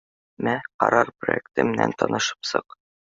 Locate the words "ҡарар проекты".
0.83-1.65